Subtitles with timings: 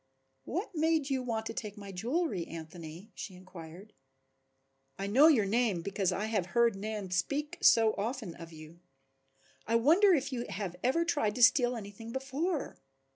[0.45, 3.93] "What made you want to take my jewelry, Anthony?" she inquired.
[4.97, 8.79] "I know your name because I have heard Nan speak so often of you.
[9.67, 12.79] I wonder if you have ever tried to steal anything before?"